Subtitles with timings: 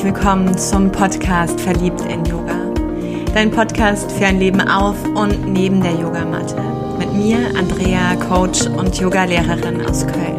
[0.00, 2.54] herzlich willkommen zum Podcast Verliebt in Yoga.
[3.34, 6.56] Dein Podcast für ein Leben auf und neben der Yogamatte.
[6.96, 10.38] Mit mir, Andrea, Coach und Yogalehrerin aus Köln.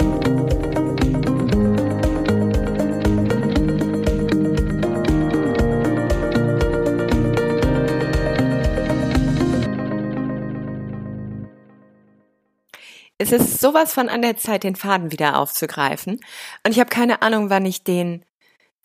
[13.20, 16.20] Es ist sowas von an der Zeit, den Faden wieder aufzugreifen.
[16.66, 18.26] Und ich habe keine Ahnung, wann ich den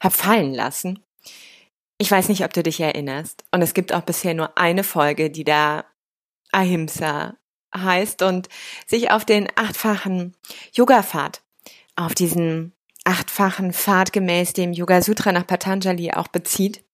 [0.00, 1.00] hab fallen lassen.
[1.98, 3.44] Ich weiß nicht, ob du dich erinnerst.
[3.50, 5.84] Und es gibt auch bisher nur eine Folge, die da
[6.52, 7.36] Ahimsa
[7.74, 8.48] heißt und
[8.86, 10.36] sich auf den achtfachen
[10.72, 11.42] Yoga-Pfad,
[11.96, 12.72] auf diesen
[13.04, 16.84] achtfachen Pfad gemäß dem Yoga Sutra nach Patanjali auch bezieht.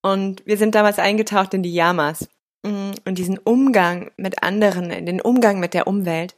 [0.00, 2.28] Und wir sind damals eingetaucht in die Yamas
[2.62, 6.36] mm, und diesen Umgang mit anderen, in den Umgang mit der Umwelt.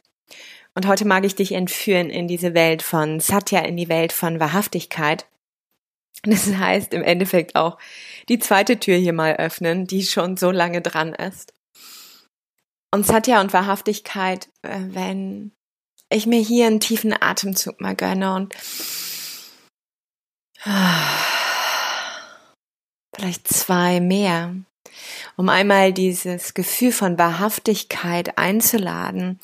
[0.73, 4.39] Und heute mag ich dich entführen in diese Welt von Satya, in die Welt von
[4.39, 5.25] Wahrhaftigkeit.
[6.23, 7.77] Das heißt im Endeffekt auch
[8.29, 11.53] die zweite Tür hier mal öffnen, die schon so lange dran ist.
[12.93, 15.51] Und Satya und Wahrhaftigkeit, äh, wenn
[16.09, 18.53] ich mir hier einen tiefen Atemzug mal gönne und
[23.15, 24.55] vielleicht zwei mehr,
[25.37, 29.39] um einmal dieses Gefühl von Wahrhaftigkeit einzuladen,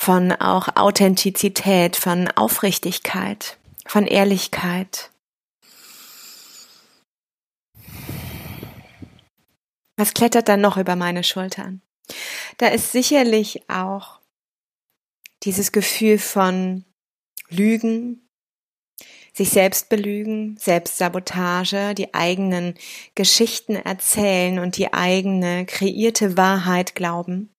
[0.00, 5.10] von auch Authentizität, von Aufrichtigkeit, von Ehrlichkeit.
[9.96, 11.82] Was klettert dann noch über meine Schultern?
[12.58, 14.20] Da ist sicherlich auch
[15.42, 16.84] dieses Gefühl von
[17.48, 18.28] Lügen,
[19.32, 22.74] sich selbst belügen, Selbstsabotage, die eigenen
[23.16, 27.52] Geschichten erzählen und die eigene kreierte Wahrheit glauben.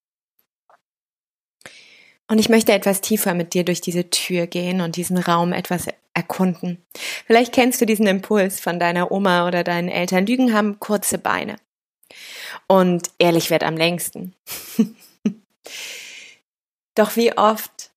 [2.30, 5.88] Und ich möchte etwas tiefer mit dir durch diese Tür gehen und diesen Raum etwas
[6.13, 6.85] erkunden.
[7.25, 10.28] Vielleicht kennst du diesen Impuls von deiner Oma oder deinen Eltern.
[10.28, 11.56] Lügen haben kurze Beine.
[12.68, 14.35] Und ehrlich wird am längsten.
[16.95, 17.91] Doch wie oft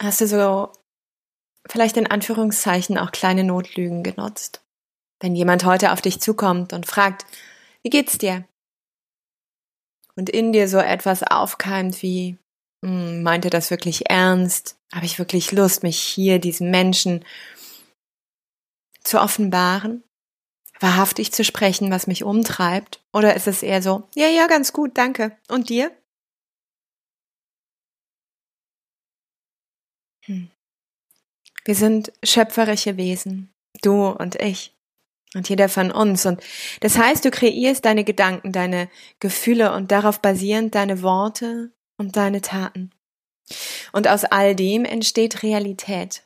[0.00, 0.72] hast du so
[1.68, 4.62] vielleicht in Anführungszeichen auch kleine Notlügen genutzt?
[5.20, 7.26] Wenn jemand heute auf dich zukommt und fragt,
[7.82, 8.44] wie geht's dir?
[10.16, 12.38] Und in dir so etwas aufkeimt wie,
[12.84, 14.76] meint er das wirklich ernst?
[14.92, 17.24] Habe ich wirklich Lust, mich hier diesem Menschen
[19.02, 20.04] zu offenbaren?
[20.80, 23.02] wahrhaftig zu sprechen, was mich umtreibt?
[23.12, 25.36] Oder ist es eher so, ja, ja, ganz gut, danke.
[25.48, 25.90] Und dir?
[30.26, 30.50] Hm.
[31.64, 33.52] Wir sind schöpferische Wesen,
[33.82, 34.74] du und ich
[35.34, 36.26] und jeder von uns.
[36.26, 36.42] Und
[36.80, 38.90] das heißt, du kreierst deine Gedanken, deine
[39.20, 42.90] Gefühle und darauf basierend deine Worte und deine Taten.
[43.92, 46.22] Und aus all dem entsteht Realität.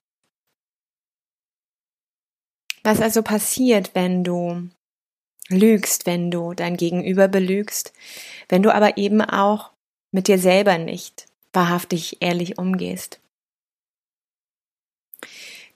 [2.85, 4.71] Was also passiert, wenn du
[5.49, 7.93] lügst, wenn du dein Gegenüber belügst,
[8.49, 9.71] wenn du aber eben auch
[10.11, 13.21] mit dir selber nicht wahrhaftig ehrlich umgehst?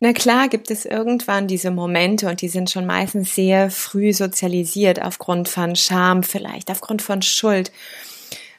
[0.04, 5.00] Na klar gibt es irgendwann diese Momente und die sind schon meistens sehr früh sozialisiert
[5.00, 7.70] aufgrund von Scham vielleicht, aufgrund von Schuld,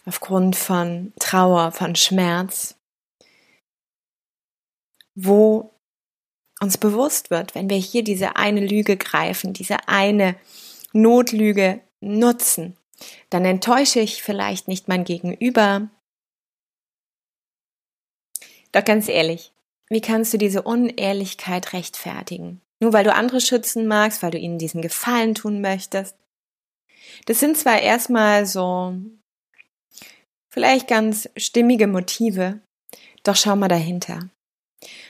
[0.05, 2.75] aufgrund von Trauer, von Schmerz,
[5.15, 5.73] wo
[6.59, 10.35] uns bewusst wird, wenn wir hier diese eine Lüge greifen, diese eine
[10.93, 12.77] Notlüge nutzen,
[13.29, 15.89] dann enttäusche ich vielleicht nicht mein Gegenüber.
[18.71, 19.51] Doch ganz ehrlich,
[19.89, 22.61] wie kannst du diese Unehrlichkeit rechtfertigen?
[22.79, 26.15] Nur weil du andere schützen magst, weil du ihnen diesen Gefallen tun möchtest.
[27.25, 28.95] Das sind zwar erstmal so
[30.53, 32.59] vielleicht ganz stimmige Motive,
[33.23, 34.29] doch schau mal dahinter.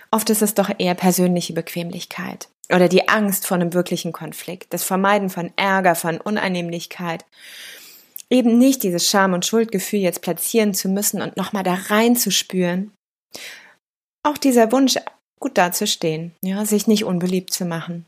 [0.09, 4.83] Oft ist es doch eher persönliche Bequemlichkeit oder die Angst vor einem wirklichen Konflikt, das
[4.83, 7.25] Vermeiden von Ärger, von Unannehmlichkeit.
[8.29, 12.91] Eben nicht dieses Scham- und Schuldgefühl jetzt platzieren zu müssen und nochmal da reinzuspüren.
[14.23, 14.95] Auch dieser Wunsch,
[15.39, 18.05] gut dazustehen, ja, sich nicht unbeliebt zu machen.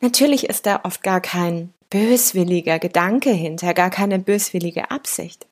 [0.00, 5.46] Natürlich ist da oft gar kein böswilliger Gedanke hinter, gar keine böswillige Absicht.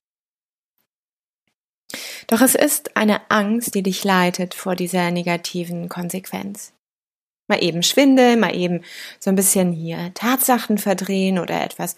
[2.26, 6.72] Doch es ist eine Angst, die dich leitet vor dieser negativen Konsequenz.
[7.48, 8.84] Mal eben Schwindel, mal eben
[9.18, 11.96] so ein bisschen hier Tatsachen verdrehen oder etwas,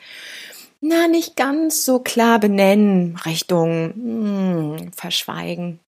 [0.80, 5.80] na, nicht ganz so klar benennen, Richtung hm, verschweigen.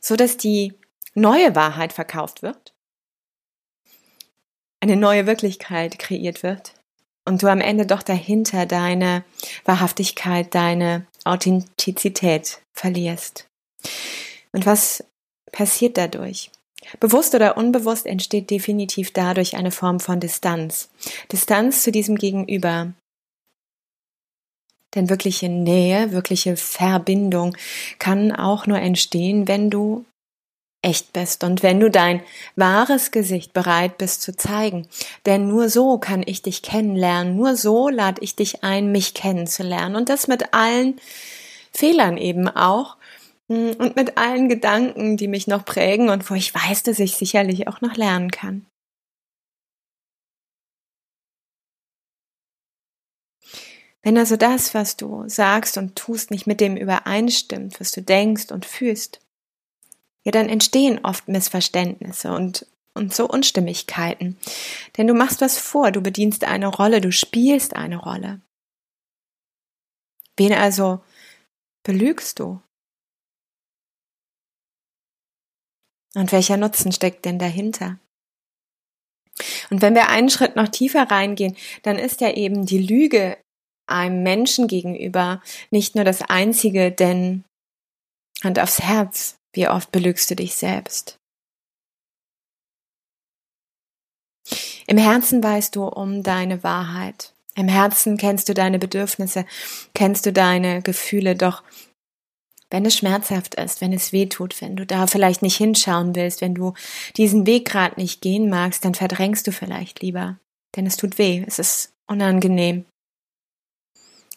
[0.00, 0.74] So dass die
[1.14, 2.74] neue Wahrheit verkauft wird,
[4.80, 6.74] eine neue Wirklichkeit kreiert wird
[7.24, 9.24] und du am Ende doch dahinter deine
[9.64, 13.46] Wahrhaftigkeit, deine Authentizität verlierst.
[14.52, 15.04] Und was
[15.50, 16.50] passiert dadurch?
[17.00, 20.90] Bewusst oder unbewusst entsteht definitiv dadurch eine Form von Distanz.
[21.30, 22.92] Distanz zu diesem Gegenüber.
[24.94, 27.56] Denn wirkliche Nähe, wirkliche Verbindung
[27.98, 30.04] kann auch nur entstehen, wenn du
[30.82, 32.22] echt bist und wenn du dein
[32.56, 34.88] wahres Gesicht bereit bist zu zeigen.
[35.26, 39.96] Denn nur so kann ich dich kennenlernen, nur so lade ich dich ein, mich kennenzulernen
[39.96, 41.00] und das mit allen
[41.72, 42.96] Fehlern eben auch
[43.48, 47.16] hm, und mit allen Gedanken, die mich noch prägen und wo ich weiß, dass ich
[47.16, 48.66] sicherlich auch noch lernen kann.
[54.02, 58.50] Wenn also das, was du sagst und tust, nicht mit dem übereinstimmt, was du denkst
[58.50, 59.20] und fühlst,
[60.24, 64.38] ja, dann entstehen oft Missverständnisse und, und so Unstimmigkeiten.
[64.96, 68.40] Denn du machst was vor, du bedienst eine Rolle, du spielst eine Rolle.
[70.36, 71.02] Wen also
[71.82, 72.60] belügst du?
[76.14, 77.98] Und welcher Nutzen steckt denn dahinter?
[79.70, 83.38] Und wenn wir einen Schritt noch tiefer reingehen, dann ist ja eben die Lüge
[83.86, 87.44] einem Menschen gegenüber nicht nur das einzige, denn
[88.42, 91.18] Hand aufs Herz, wie oft belügst du dich selbst?
[94.86, 97.32] Im Herzen weißt du um deine Wahrheit.
[97.54, 99.44] Im Herzen kennst du deine Bedürfnisse,
[99.94, 101.62] kennst du deine Gefühle, doch
[102.70, 106.40] wenn es schmerzhaft ist, wenn es weh tut, wenn du da vielleicht nicht hinschauen willst,
[106.40, 106.72] wenn du
[107.18, 110.38] diesen Weg gerade nicht gehen magst, dann verdrängst du vielleicht lieber.
[110.74, 112.86] Denn es tut weh, es ist unangenehm.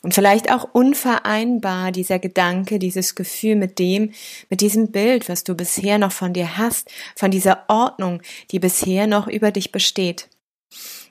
[0.05, 4.11] Und vielleicht auch unvereinbar dieser Gedanke, dieses Gefühl mit dem,
[4.51, 8.21] mit diesem Bild, was du bisher noch von dir hast, von dieser Ordnung,
[8.51, 10.29] die bisher noch über dich besteht.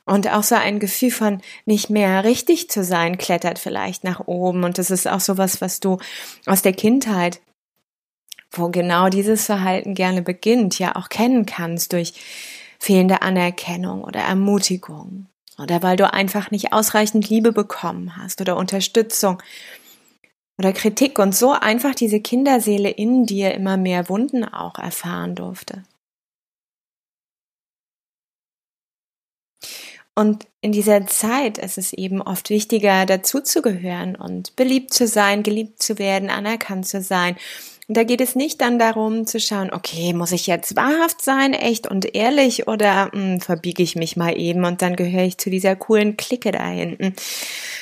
[0.04, 4.62] Und auch so ein Gefühl von nicht mehr richtig zu sein klettert vielleicht nach oben.
[4.62, 5.98] Und das ist auch sowas, was du
[6.46, 7.40] aus der Kindheit,
[8.52, 12.12] wo genau dieses Verhalten gerne beginnt, ja auch kennen kannst durch
[12.78, 15.26] fehlende Anerkennung oder Ermutigung
[15.58, 19.42] oder weil du einfach nicht ausreichend Liebe bekommen hast oder Unterstützung
[20.58, 25.82] oder Kritik und so einfach diese Kinderseele in dir immer mehr Wunden auch erfahren durfte.
[30.16, 35.82] Und in dieser Zeit ist es eben oft wichtiger, dazuzugehören und beliebt zu sein, geliebt
[35.82, 37.36] zu werden, anerkannt zu sein
[37.86, 41.52] und da geht es nicht dann darum zu schauen, okay, muss ich jetzt wahrhaft sein,
[41.52, 45.38] echt und ehrlich oder mh, hm, verbiege ich mich mal eben und dann gehöre ich
[45.38, 47.14] zu dieser coolen Clique da hinten.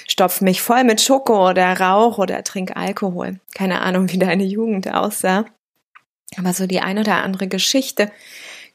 [0.08, 3.38] Stopf mich voll mit Schoko oder Rauch oder trink Alkohol.
[3.54, 5.44] Keine Ahnung, wie deine Jugend aussah.
[6.37, 8.10] Aber so die ein oder andere Geschichte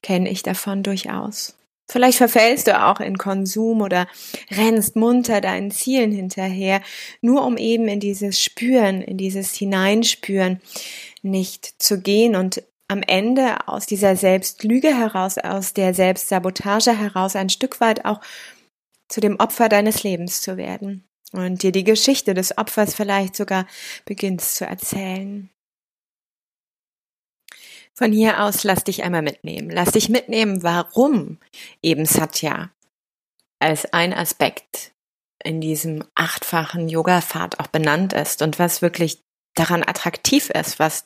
[0.02, 1.58] kenne ich davon durchaus.
[1.90, 4.08] Vielleicht verfällst du auch in Konsum oder
[4.52, 6.82] rennst munter deinen Zielen hinterher,
[7.22, 10.60] nur um eben in dieses Spüren, in dieses Hineinspüren
[11.24, 17.50] nicht zu gehen und am Ende aus dieser Selbstlüge heraus, aus der Selbstsabotage heraus ein
[17.50, 18.22] Stück weit auch
[19.10, 23.68] zu dem Opfer deines Lebens zu werden und dir die Geschichte des Opfers vielleicht sogar
[24.06, 25.50] beginnst zu erzählen.
[27.94, 29.72] Von hier aus lass dich einmal mitnehmen.
[29.72, 31.40] Lass dich mitnehmen, warum
[31.82, 32.72] eben Satya
[33.60, 34.94] als ein Aspekt
[35.44, 39.24] in diesem achtfachen Yoga-Pfad auch benannt ist und was wirklich
[39.60, 41.06] daran attraktiv ist, was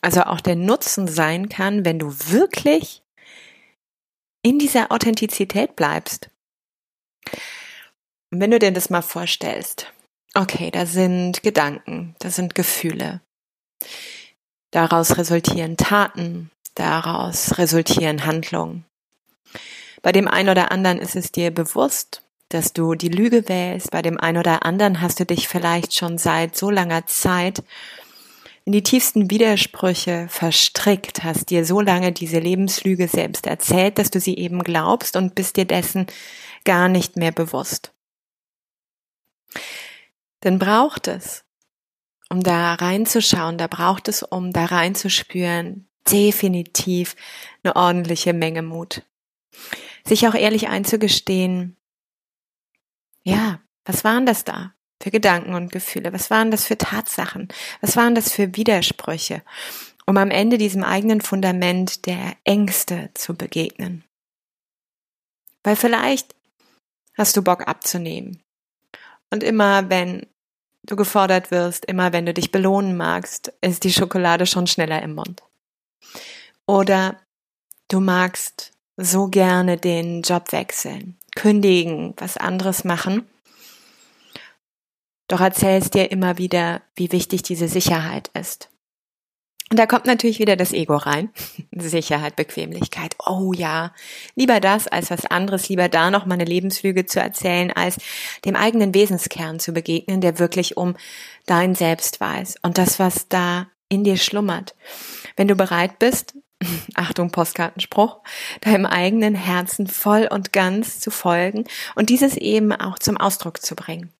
[0.00, 3.02] also auch der Nutzen sein kann, wenn du wirklich
[4.42, 6.30] in dieser Authentizität bleibst.
[8.30, 9.92] Und wenn du dir das mal vorstellst,
[10.34, 13.20] okay, da sind Gedanken, da sind Gefühle,
[14.76, 18.84] Daraus resultieren Taten, daraus resultieren Handlungen.
[20.02, 24.02] Bei dem einen oder anderen ist es dir bewusst, dass du die Lüge wählst, bei
[24.02, 27.62] dem einen oder anderen hast du dich vielleicht schon seit so langer Zeit
[28.64, 34.20] in die tiefsten Widersprüche verstrickt, hast dir so lange diese Lebenslüge selbst erzählt, dass du
[34.20, 36.06] sie eben glaubst und bist dir dessen
[36.64, 37.92] gar nicht mehr bewusst.
[40.40, 41.44] Dann braucht es
[42.28, 47.14] um da reinzuschauen, da braucht es, um da reinzuspüren, definitiv
[47.62, 49.02] eine ordentliche Menge Mut.
[50.04, 51.76] Sich auch ehrlich einzugestehen,
[53.26, 56.12] ja, was waren das da für Gedanken und Gefühle?
[56.12, 57.48] Was waren das für Tatsachen?
[57.80, 59.42] Was waren das für Widersprüche?
[60.06, 64.04] Um am Ende diesem eigenen Fundament der Ängste zu begegnen.
[65.64, 66.36] Weil vielleicht
[67.18, 68.44] hast du Bock abzunehmen.
[69.30, 70.26] Und immer wenn
[70.84, 75.16] du gefordert wirst, immer wenn du dich belohnen magst, ist die Schokolade schon schneller im
[75.16, 75.42] Mund.
[76.64, 77.20] Oder
[77.88, 83.28] du magst so gerne den Job wechseln, kündigen, was anderes machen,
[85.28, 88.70] doch erzählst dir immer wieder, wie wichtig diese Sicherheit ist.
[89.68, 91.30] Und da kommt natürlich wieder das Ego rein.
[91.72, 93.16] Sicherheit, Bequemlichkeit.
[93.26, 93.92] Oh ja,
[94.36, 97.96] lieber das als was anderes, lieber da noch meine Lebenslüge zu erzählen, als
[98.44, 100.94] dem eigenen Wesenskern zu begegnen, der wirklich um
[101.46, 104.76] dein Selbst weiß und das, was da in dir schlummert.
[105.36, 106.34] Wenn du bereit bist,
[106.94, 108.20] Achtung, Postkartenspruch,
[108.60, 113.74] deinem eigenen Herzen voll und ganz zu folgen und dieses eben auch zum Ausdruck zu
[113.74, 114.12] bringen.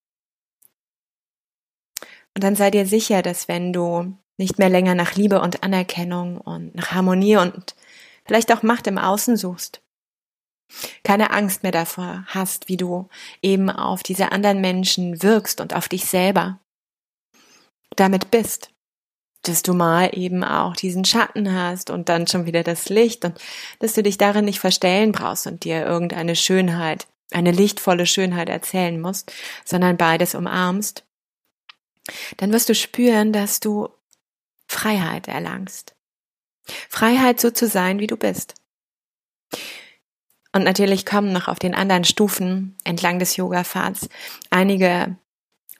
[2.34, 6.38] Und dann sei dir sicher, dass wenn du nicht mehr länger nach Liebe und Anerkennung
[6.38, 7.74] und nach Harmonie und
[8.26, 9.80] vielleicht auch Macht im Außen suchst.
[11.04, 13.08] Keine Angst mehr davor hast, wie du
[13.40, 16.60] eben auf diese anderen Menschen wirkst und auf dich selber.
[17.94, 18.70] Damit bist,
[19.48, 23.38] dass du mal eben auch diesen Schatten hast und dann schon wieder das Licht und
[23.78, 29.00] dass du dich darin nicht verstellen brauchst und dir irgendeine Schönheit, eine lichtvolle Schönheit erzählen
[29.00, 29.32] musst,
[29.64, 31.04] sondern beides umarmst,
[32.36, 33.88] dann wirst du spüren, dass du
[34.66, 35.94] Freiheit erlangst.
[36.88, 38.54] Freiheit so zu sein, wie du bist.
[40.52, 44.08] Und natürlich kommen noch auf den anderen Stufen entlang des Yoga-Pfads
[44.50, 45.16] einige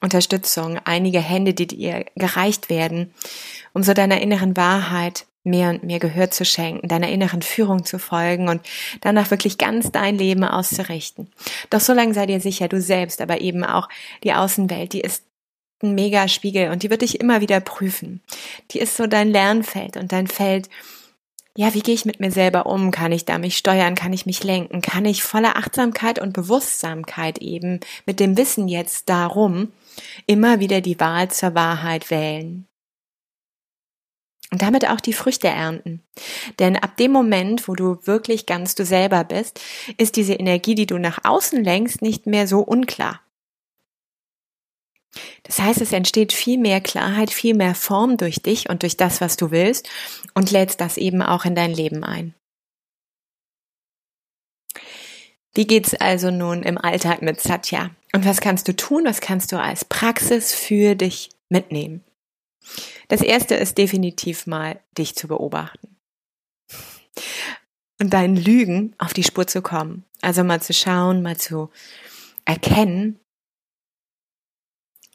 [0.01, 3.13] Unterstützung, einige Hände, die dir gereicht werden,
[3.73, 7.97] um so deiner inneren Wahrheit mehr und mehr Gehör zu schenken, deiner inneren Führung zu
[7.97, 8.61] folgen und
[9.01, 11.31] danach wirklich ganz dein Leben auszurichten.
[11.69, 13.89] Doch so lange sei dir sicher, du selbst, aber eben auch
[14.23, 15.23] die Außenwelt, die ist
[15.81, 18.21] ein Megaspiegel und die wird dich immer wieder prüfen.
[18.71, 20.69] Die ist so dein Lernfeld und dein Feld,
[21.55, 22.91] ja, wie gehe ich mit mir selber um?
[22.91, 23.95] Kann ich da mich steuern?
[23.95, 24.81] Kann ich mich lenken?
[24.83, 29.69] Kann ich voller Achtsamkeit und Bewusstsamkeit eben mit dem Wissen jetzt darum
[30.25, 32.67] immer wieder die Wahl zur Wahrheit wählen?
[34.49, 36.01] Und damit auch die Früchte ernten.
[36.59, 39.59] Denn ab dem Moment, wo du wirklich ganz du selber bist,
[39.97, 43.21] ist diese Energie, die du nach außen lenkst, nicht mehr so unklar.
[45.43, 49.19] Das heißt, es entsteht viel mehr Klarheit, viel mehr Form durch dich und durch das,
[49.19, 49.89] was du willst
[50.33, 52.33] und lädst das eben auch in dein Leben ein.
[55.57, 57.89] Wie geht's also nun im Alltag mit Satya?
[58.13, 59.05] Und was kannst du tun?
[59.05, 62.03] Was kannst du als Praxis für dich mitnehmen?
[63.07, 65.97] Das erste ist definitiv mal, dich zu beobachten.
[67.99, 70.05] Und deinen Lügen auf die Spur zu kommen.
[70.21, 71.71] Also mal zu schauen, mal zu
[72.45, 73.19] erkennen,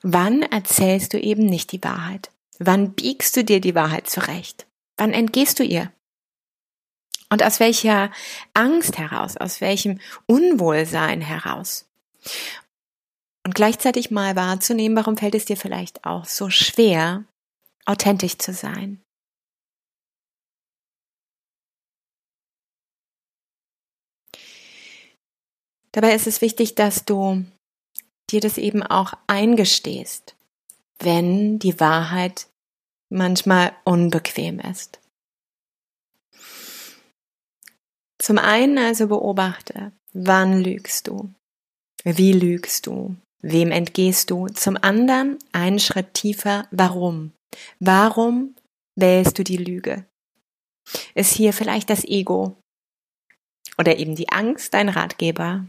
[0.02, 2.32] Wann erzählst du eben nicht die Wahrheit?
[2.58, 4.66] Wann biegst du dir die Wahrheit zurecht?
[4.96, 5.92] Wann entgehst du ihr?
[7.32, 8.10] Und aus welcher
[8.52, 11.88] Angst heraus, aus welchem Unwohlsein heraus?
[13.42, 17.24] Und gleichzeitig mal wahrzunehmen, warum fällt es dir vielleicht auch so schwer,
[17.86, 19.02] authentisch zu sein?
[25.92, 27.46] Dabei ist es wichtig, dass du
[28.28, 30.36] dir das eben auch eingestehst,
[30.98, 32.48] wenn die Wahrheit
[33.08, 35.01] manchmal unbequem ist.
[38.23, 41.33] Zum einen also beobachte, wann lügst du?
[42.05, 43.17] Wie lügst du?
[43.43, 44.47] Wem entgehst du?
[44.47, 47.33] Zum anderen einen Schritt tiefer, warum?
[47.81, 48.55] Warum
[48.95, 50.05] wählst du die Lüge?
[51.14, 52.57] Ist hier vielleicht das Ego
[53.79, 55.64] oder eben die Angst dein Ratgeber?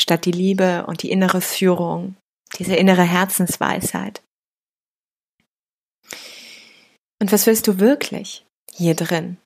[0.00, 2.16] statt die Liebe und die innere Führung,
[2.58, 4.22] diese innere Herzensweisheit.
[7.20, 9.36] Und was willst du wirklich hier drin?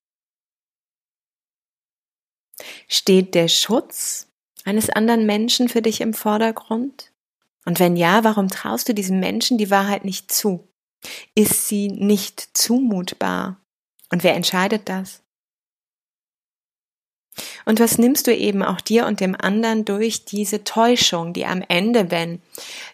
[2.89, 4.29] Steht der Schutz
[4.65, 7.13] eines anderen Menschen für dich im Vordergrund?
[7.65, 10.69] Und wenn ja, warum traust du diesem Menschen die Wahrheit nicht zu?
[11.35, 13.61] Ist sie nicht zumutbar?
[14.11, 15.23] Und wer entscheidet das?
[17.65, 21.63] Und was nimmst du eben auch dir und dem anderen durch diese Täuschung, die am
[21.67, 22.41] Ende, wenn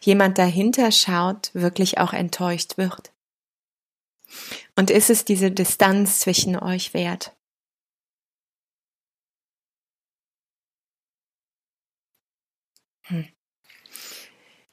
[0.00, 3.12] jemand dahinter schaut, wirklich auch enttäuscht wird?
[4.77, 7.33] Und ist es diese Distanz zwischen euch wert?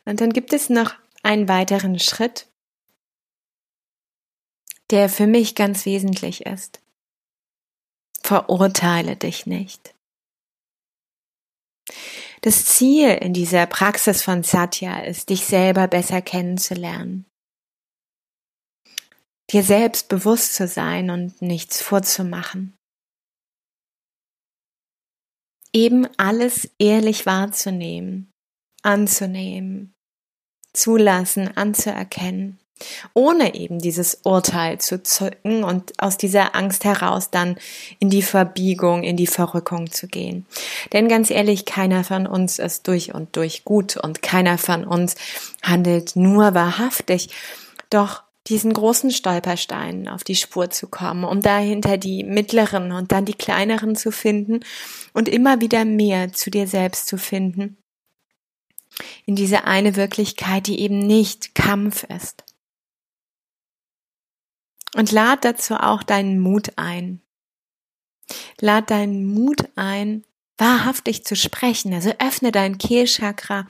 [0.05, 2.47] Und dann gibt es noch einen weiteren Schritt,
[4.89, 6.81] der für mich ganz wesentlich ist.
[8.21, 9.93] Verurteile dich nicht.
[12.41, 17.25] Das Ziel in dieser Praxis von Satya ist, dich selber besser kennenzulernen.
[19.51, 22.76] Dir selbst bewusst zu sein und nichts vorzumachen.
[25.77, 28.31] Eben alles ehrlich wahrzunehmen,
[28.81, 29.93] anzunehmen,
[30.73, 32.57] zulassen, anzuerkennen
[33.13, 37.57] ohne eben dieses Urteil zu zücken und aus dieser Angst heraus dann
[37.99, 40.45] in die Verbiegung, in die Verrückung zu gehen.
[40.93, 45.15] Denn ganz ehrlich, keiner von uns ist durch und durch gut und keiner von uns
[45.63, 47.29] handelt nur wahrhaftig.
[47.89, 53.25] Doch diesen großen Stolpersteinen auf die Spur zu kommen, um dahinter die mittleren und dann
[53.25, 54.61] die kleineren zu finden
[55.13, 57.77] und immer wieder mehr zu dir selbst zu finden.
[59.25, 62.43] In diese eine Wirklichkeit, die eben nicht Kampf ist.
[64.95, 67.21] Und lad dazu auch deinen Mut ein.
[68.59, 70.23] Lad deinen Mut ein,
[70.57, 71.93] wahrhaftig zu sprechen.
[71.93, 73.67] Also öffne dein Kehlchakra,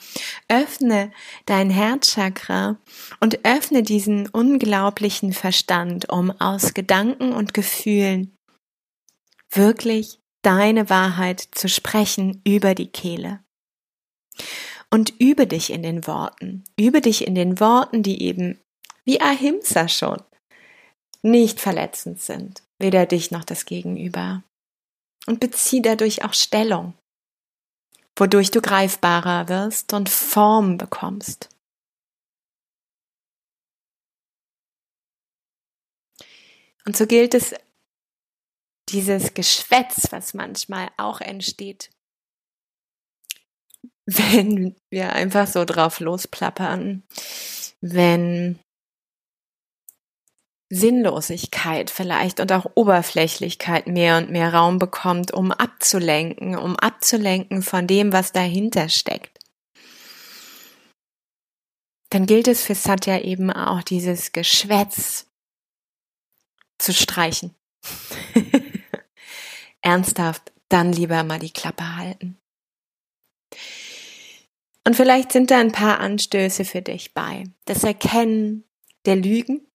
[0.48, 1.12] öffne
[1.46, 2.78] dein Herzchakra
[3.20, 8.36] und öffne diesen unglaublichen Verstand, um aus Gedanken und Gefühlen
[9.50, 13.40] wirklich deine Wahrheit zu sprechen über die Kehle.
[14.90, 16.64] Und übe dich in den Worten.
[16.80, 18.60] Übe dich in den Worten, die eben
[19.04, 20.22] wie Ahimsa schon
[21.22, 24.44] nicht verletzend sind, weder dich noch das Gegenüber
[25.28, 26.94] und bezieh dadurch auch Stellung,
[28.16, 31.50] wodurch du greifbarer wirst und Form bekommst.
[36.86, 37.54] Und so gilt es,
[38.90, 41.90] dieses Geschwätz, was manchmal auch entsteht,
[44.06, 47.04] wenn wir einfach so drauf losplappern,
[47.82, 48.58] wenn
[50.70, 57.88] Sinnlosigkeit vielleicht und auch Oberflächlichkeit mehr und mehr Raum bekommt, um abzulenken, um abzulenken von
[57.88, 59.40] dem, was dahinter steckt.
[62.10, 65.28] Dann gilt es für Satya eben auch dieses Geschwätz
[66.78, 67.56] zu streichen.
[69.82, 72.38] Ernsthaft, dann lieber mal die Klappe halten.
[74.86, 77.44] Und vielleicht sind da ein paar Anstöße für dich bei.
[77.66, 78.64] Das Erkennen
[79.06, 79.67] der Lügen,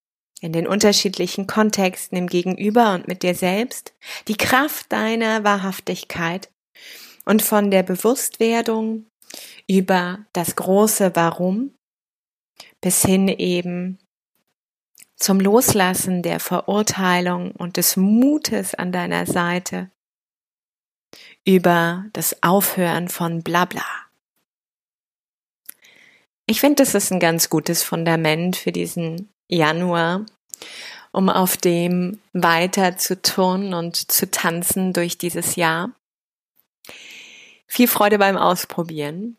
[0.43, 3.95] in den unterschiedlichen Kontexten im Gegenüber und mit dir selbst,
[4.27, 6.51] die Kraft deiner Wahrhaftigkeit
[7.25, 9.07] und von der Bewusstwerdung
[9.69, 11.73] über das große Warum
[12.81, 13.99] bis hin eben
[15.17, 19.93] zum Loslassen der Verurteilung und des Mutes an deiner Seite
[21.45, 23.87] über das Aufhören von Blabla.
[26.47, 30.27] Ich finde, das ist ein ganz gutes Fundament für diesen Januar,
[31.13, 35.91] um auf dem weiter zu turnen und zu tanzen durch dieses Jahr.
[37.67, 39.37] Viel Freude beim Ausprobieren.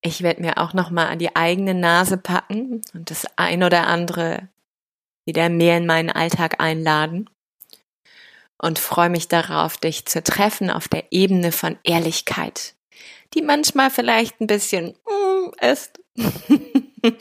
[0.00, 3.86] Ich werde mir auch noch mal an die eigene Nase packen und das ein oder
[3.86, 4.48] andere
[5.24, 7.28] wieder mehr in meinen Alltag einladen
[8.58, 12.74] und freue mich darauf, dich zu treffen auf der Ebene von Ehrlichkeit,
[13.34, 15.25] die manchmal vielleicht ein bisschen mm,
[15.60, 16.00] ist.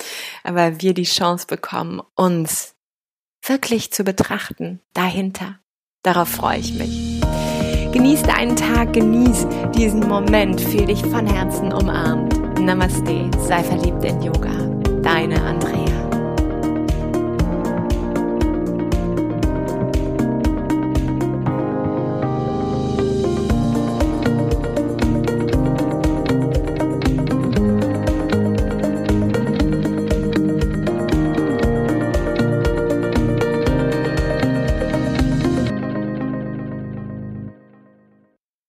[0.43, 2.75] aber wir die Chance bekommen, uns
[3.45, 5.59] wirklich zu betrachten, dahinter.
[6.03, 7.21] Darauf freue ich mich.
[7.91, 12.59] Genieß deinen Tag, genieß diesen Moment, fühl dich von Herzen umarmt.
[12.59, 14.51] Namaste, sei verliebt in Yoga.
[15.01, 15.84] Deine Andrea.